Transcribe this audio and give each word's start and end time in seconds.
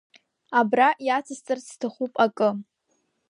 Абра 0.59 0.89
иацсҵарц 1.07 1.65
сҭахуп 1.73 2.13
акы… 2.25 2.49